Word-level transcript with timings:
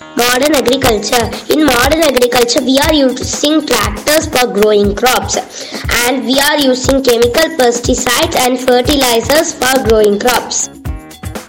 Modern 0.00 0.54
agriculture. 0.56 1.30
In 1.52 1.64
modern 1.64 2.02
agriculture, 2.02 2.62
we 2.62 2.78
are 2.78 2.92
using 2.92 3.64
tractors 3.64 4.26
for 4.26 4.46
growing 4.52 4.94
crops 4.94 5.36
and 6.06 6.24
we 6.26 6.38
are 6.40 6.58
using 6.58 7.02
chemical 7.02 7.56
pesticides 7.56 8.34
and 8.36 8.58
fertilizers 8.58 9.52
for 9.54 9.88
growing 9.88 10.18
crops. 10.18 10.68